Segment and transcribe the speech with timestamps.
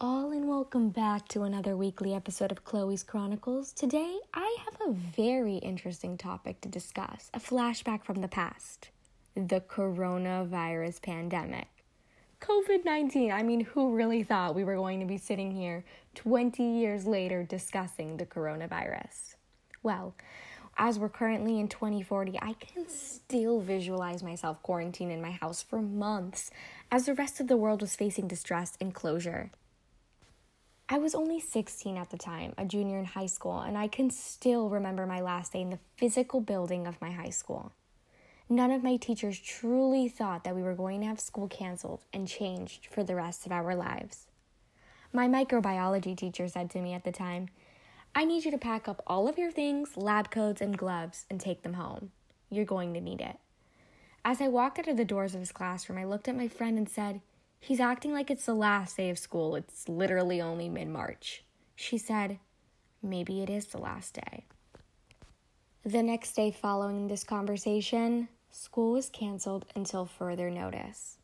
[0.00, 3.72] all, and welcome back to another weekly episode of Chloe's Chronicles.
[3.72, 8.90] Today, I have a very interesting topic to discuss a flashback from the past
[9.34, 11.66] the coronavirus pandemic.
[12.40, 15.84] COVID 19, I mean, who really thought we were going to be sitting here
[16.14, 19.34] 20 years later discussing the coronavirus?
[19.82, 20.14] Well,
[20.76, 25.82] as we're currently in 2040, I can still visualize myself quarantined in my house for
[25.82, 26.52] months
[26.88, 29.50] as the rest of the world was facing distress and closure.
[30.90, 34.08] I was only 16 at the time, a junior in high school, and I can
[34.08, 37.72] still remember my last day in the physical building of my high school.
[38.48, 42.26] None of my teachers truly thought that we were going to have school canceled and
[42.26, 44.28] changed for the rest of our lives.
[45.12, 47.48] My microbiology teacher said to me at the time,
[48.14, 51.38] I need you to pack up all of your things, lab coats, and gloves and
[51.38, 52.12] take them home.
[52.48, 53.36] You're going to need it.
[54.24, 56.78] As I walked out of the doors of his classroom, I looked at my friend
[56.78, 57.20] and said,
[57.60, 59.56] He's acting like it's the last day of school.
[59.56, 61.44] It's literally only mid March.
[61.74, 62.38] She said,
[63.02, 64.44] Maybe it is the last day.
[65.84, 71.18] The next day following this conversation, school was canceled until further notice.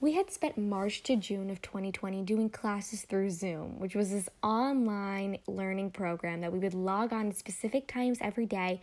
[0.00, 4.28] We had spent March to June of 2020 doing classes through Zoom, which was this
[4.42, 8.80] online learning program that we would log on at specific times every day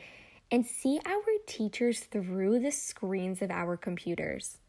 [0.50, 4.59] and see our teachers through the screens of our computers.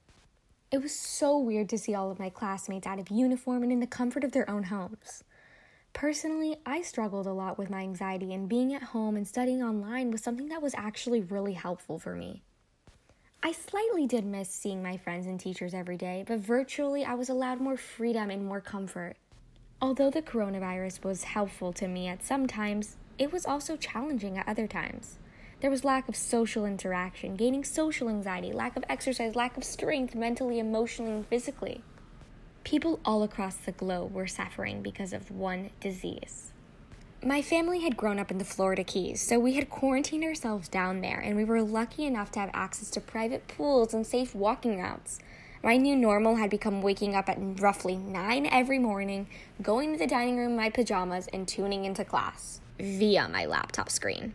[0.70, 3.80] It was so weird to see all of my classmates out of uniform and in
[3.80, 5.24] the comfort of their own homes.
[5.92, 10.12] Personally, I struggled a lot with my anxiety, and being at home and studying online
[10.12, 12.42] was something that was actually really helpful for me.
[13.42, 17.28] I slightly did miss seeing my friends and teachers every day, but virtually I was
[17.28, 19.16] allowed more freedom and more comfort.
[19.82, 24.46] Although the coronavirus was helpful to me at some times, it was also challenging at
[24.46, 25.18] other times.
[25.60, 30.14] There was lack of social interaction, gaining social anxiety, lack of exercise, lack of strength
[30.14, 31.82] mentally, emotionally, and physically.
[32.64, 36.52] People all across the globe were suffering because of one disease.
[37.22, 41.02] My family had grown up in the Florida Keys, so we had quarantined ourselves down
[41.02, 44.80] there, and we were lucky enough to have access to private pools and safe walking
[44.80, 45.18] routes.
[45.62, 49.26] My new normal had become waking up at roughly 9 every morning,
[49.60, 53.90] going to the dining room in my pajamas, and tuning into class via my laptop
[53.90, 54.32] screen.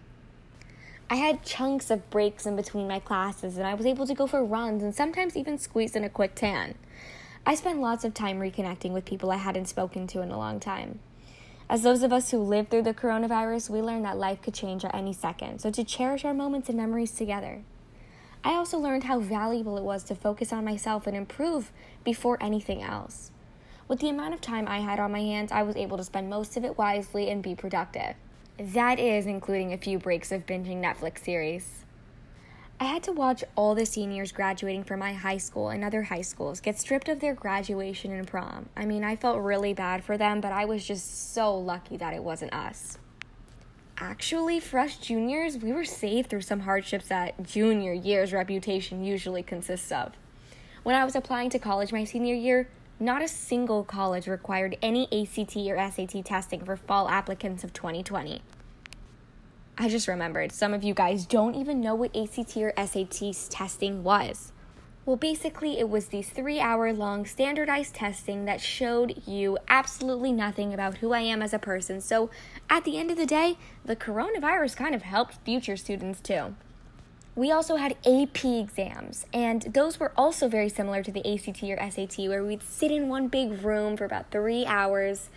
[1.08, 4.26] I had chunks of breaks in between my classes, and I was able to go
[4.26, 6.76] for runs and sometimes even squeeze in a quick tan.
[7.46, 10.60] I spent lots of time reconnecting with people I hadn't spoken to in a long
[10.60, 10.98] time.
[11.70, 14.84] As those of us who lived through the coronavirus, we learned that life could change
[14.84, 17.62] at any second, so to cherish our moments and memories together.
[18.44, 21.72] I also learned how valuable it was to focus on myself and improve
[22.04, 23.30] before anything else.
[23.88, 26.32] With the amount of time I had on my hands, I was able to spend
[26.32, 28.16] most of it wisely and be productive.
[28.58, 31.84] That is including a few breaks of binging Netflix series.
[32.80, 36.22] I had to watch all the seniors graduating from my high school and other high
[36.22, 38.70] schools get stripped of their graduation and prom.
[38.76, 42.14] I mean, I felt really bad for them, but I was just so lucky that
[42.14, 42.98] it wasn't us.
[43.98, 49.92] Actually, us juniors, we were saved through some hardships that junior year's reputation usually consists
[49.92, 50.14] of.
[50.84, 52.70] When I was applying to college my senior year,
[53.00, 58.42] not a single college required any ACT or SAT testing for fall applicants of 2020.
[59.78, 64.04] I just remembered some of you guys don't even know what ACT or SAT testing
[64.04, 64.54] was.
[65.06, 70.74] Well, basically, it was these three hour long standardized testing that showed you absolutely nothing
[70.74, 72.02] about who I am as a person.
[72.02, 72.32] So,
[72.72, 76.56] at the end of the day, the coronavirus kind of helped future students too.
[77.35, 81.91] We also had AP exams, and those were also very similar to the ACT or
[81.91, 85.29] SAT, where we'd sit in one big room for about three hours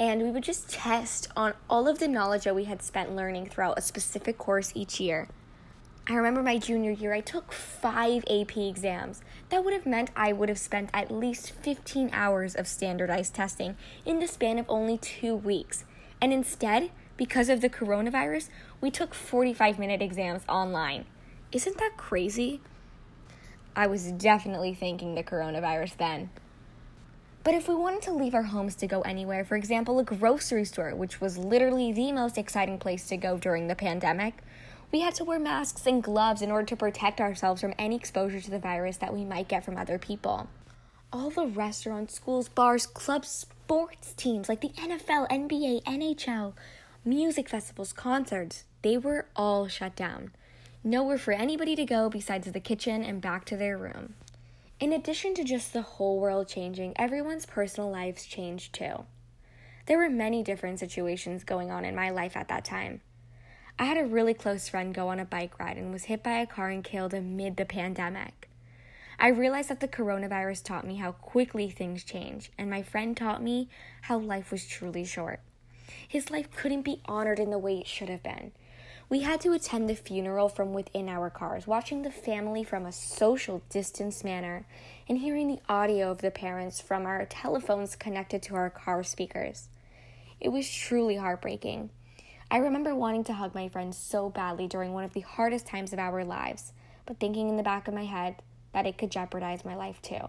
[0.00, 3.46] and we would just test on all of the knowledge that we had spent learning
[3.46, 5.28] throughout a specific course each year.
[6.08, 9.20] I remember my junior year, I took five AP exams.
[9.50, 13.76] That would have meant I would have spent at least 15 hours of standardized testing
[14.06, 15.84] in the span of only two weeks.
[16.22, 18.48] And instead, because of the coronavirus,
[18.80, 21.04] we took 45 minute exams online.
[21.52, 22.60] Isn't that crazy?
[23.74, 26.30] I was definitely thinking the coronavirus then.
[27.42, 30.64] But if we wanted to leave our homes to go anywhere, for example, a grocery
[30.64, 34.34] store, which was literally the most exciting place to go during the pandemic,
[34.92, 38.40] we had to wear masks and gloves in order to protect ourselves from any exposure
[38.40, 40.48] to the virus that we might get from other people.
[41.12, 46.52] All the restaurants, schools, bars, clubs, sports teams like the NFL, NBA, NHL,
[47.04, 50.32] music festivals, concerts, they were all shut down.
[50.82, 54.14] Nowhere for anybody to go besides the kitchen and back to their room.
[54.78, 59.04] In addition to just the whole world changing, everyone's personal lives changed too.
[59.84, 63.02] There were many different situations going on in my life at that time.
[63.78, 66.38] I had a really close friend go on a bike ride and was hit by
[66.38, 68.48] a car and killed amid the pandemic.
[69.18, 73.42] I realized that the coronavirus taught me how quickly things change, and my friend taught
[73.42, 73.68] me
[74.02, 75.40] how life was truly short.
[76.08, 78.52] His life couldn't be honored in the way it should have been.
[79.10, 82.92] We had to attend the funeral from within our cars, watching the family from a
[82.92, 84.66] social distance manner
[85.08, 89.68] and hearing the audio of the parents from our telephones connected to our car speakers.
[90.38, 91.90] It was truly heartbreaking.
[92.52, 95.92] I remember wanting to hug my friend so badly during one of the hardest times
[95.92, 96.72] of our lives,
[97.04, 98.36] but thinking in the back of my head
[98.72, 100.28] that it could jeopardize my life too.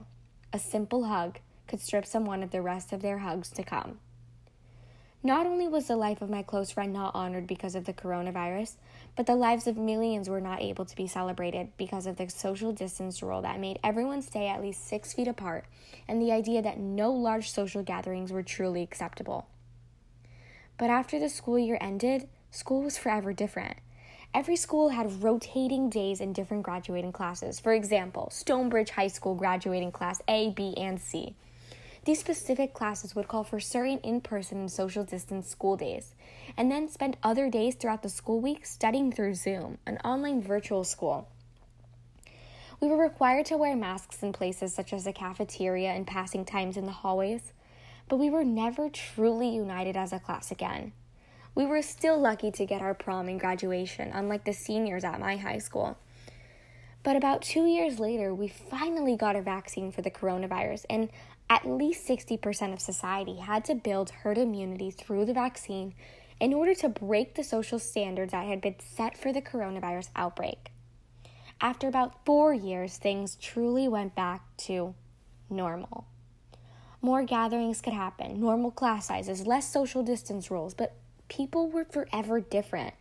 [0.54, 1.38] A simple hug
[1.68, 4.00] could strip someone of the rest of their hugs to come.
[5.24, 8.78] Not only was the life of my close friend not honored because of the coronavirus,
[9.16, 12.72] but the lives of millions were not able to be celebrated because of the social
[12.72, 15.66] distance rule that made everyone stay at least six feet apart
[16.08, 19.48] and the idea that no large social gatherings were truly acceptable.
[20.80, 23.78] But after the school year ended, school was forever different.
[24.34, 27.60] Every school had rotating days and different graduating classes.
[27.60, 31.36] For example, Stonebridge High School graduating class A, B, and C.
[32.04, 36.16] These specific classes would call for certain in person and social distance school days,
[36.58, 40.84] and then spend other days throughout the school week studying through Zoom, an online virtual
[40.84, 41.28] school.
[42.80, 46.76] We were required to wear masks in places such as the cafeteria and passing times
[46.76, 47.54] in the hallways,
[48.10, 50.94] but we were never truly united as a class again.
[51.54, 55.38] We were still lucky to get our prom and graduation, unlike the seniors at my
[55.38, 56.00] high school.
[57.04, 61.10] But about two years later, we finally got a vaccine for the coronavirus, and
[61.52, 65.94] at least 60% of society had to build herd immunity through the vaccine
[66.40, 70.72] in order to break the social standards that had been set for the coronavirus outbreak.
[71.60, 74.96] After about four years, things truly went back to
[75.50, 76.06] normal.
[77.02, 80.96] More gatherings could happen, normal class sizes, less social distance rules, but
[81.28, 82.94] people were forever different.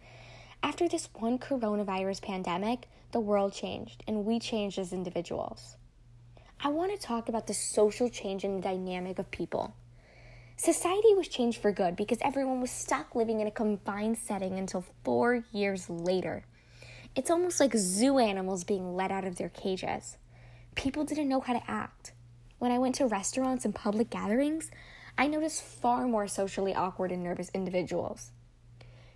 [0.61, 5.77] After this one coronavirus pandemic, the world changed and we changed as individuals.
[6.63, 9.75] I want to talk about the social change and the dynamic of people.
[10.59, 14.85] Society was changed for good because everyone was stuck living in a confined setting until
[15.03, 16.45] four years later.
[17.17, 20.19] It's almost like zoo animals being let out of their cages.
[20.75, 22.13] People didn't know how to act.
[22.59, 24.71] When I went to restaurants and public gatherings,
[25.17, 28.33] I noticed far more socially awkward and nervous individuals.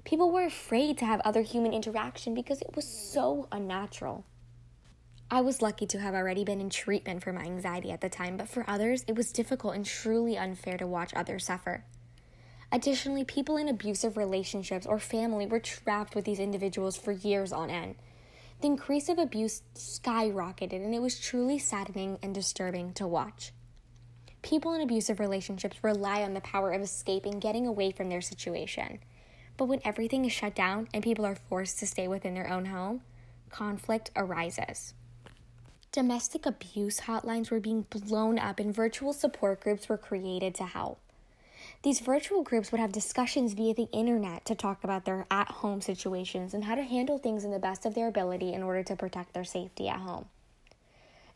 [0.05, 4.25] People were afraid to have other human interaction because it was so unnatural.
[5.34, 8.36] I was lucky to have already been in treatment for my anxiety at the time,
[8.36, 11.82] but for others, it was difficult and truly unfair to watch others suffer.
[12.70, 17.69] Additionally, people in abusive relationships or family were trapped with these individuals for years on
[17.69, 17.96] end.
[18.60, 23.52] The increase of abuse skyrocketed, and it was truly saddening and disturbing to watch.
[24.42, 29.00] People in abusive relationships rely on the power of escaping, getting away from their situation.
[29.56, 32.66] But when everything is shut down and people are forced to stay within their own
[32.66, 33.00] home,
[33.50, 34.94] conflict arises.
[35.94, 40.99] Domestic abuse hotlines were being blown up and virtual support groups were created to help.
[41.85, 45.81] These virtual groups would have discussions via the internet to talk about their at home
[45.81, 48.96] situations and how to handle things in the best of their ability in order to
[48.96, 50.25] protect their safety at home.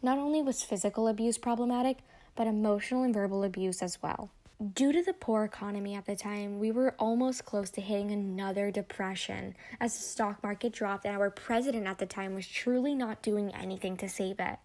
[0.02, 1.98] Not only was physical abuse problematic,
[2.34, 4.28] but emotional and verbal abuse as well.
[4.74, 8.72] Due to the poor economy at the time, we were almost close to hitting another
[8.72, 13.22] depression as the stock market dropped and our president at the time was truly not
[13.22, 14.58] doing anything to save it.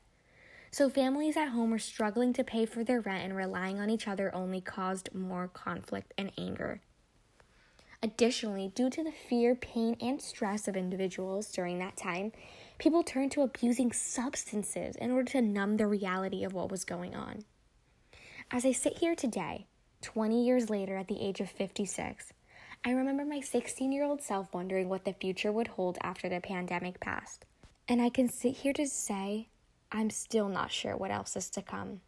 [0.72, 4.08] So, families at home were struggling to pay for their rent and relying on each
[4.08, 6.82] other only caused more conflict and anger.
[8.02, 12.32] Additionally, due to the fear, pain, and stress of individuals during that time,
[12.80, 17.14] people turned to abusing substances in order to numb the reality of what was going
[17.14, 17.46] on.
[18.50, 19.68] As I sit here today,
[20.04, 22.34] 20 years later, at the age of 56,
[22.86, 26.42] I remember my 16 year old self wondering what the future would hold after the
[26.42, 27.46] pandemic passed.
[27.88, 29.48] And I can sit here to say,
[29.92, 32.02] I'm still not sure what else is to come.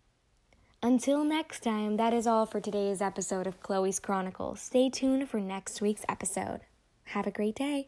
[0.83, 4.61] Until next time, that is all for today's episode of Chloe's Chronicles.
[4.61, 6.61] Stay tuned for next week's episode.
[7.05, 7.87] Have a great day.